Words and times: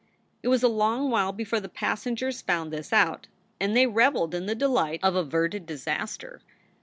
It 0.41 0.47
was 0.47 0.63
a 0.63 0.67
long 0.67 1.11
while 1.11 1.31
before 1.31 1.59
the 1.59 1.69
passengers 1.69 2.41
found 2.41 2.73
this 2.73 2.91
out, 2.91 3.27
and 3.59 3.77
they 3.77 3.85
reveled 3.85 4.33
in 4.33 4.47
the 4.47 4.55
delight 4.55 4.99
of 5.03 5.13
averted 5.13 5.67
disaster. 5.67 6.41